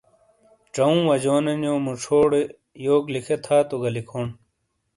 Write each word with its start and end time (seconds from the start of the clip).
ژاؤں 0.73 1.01
واجیونو 1.07 1.53
جو 1.63 1.73
موچھوڑے 1.85 2.41
یوک 2.85 3.03
لکھے 3.15 3.35
تھا 3.45 3.57
تو 3.69 3.75
گا 3.81 3.89
لیکھون 3.95 4.27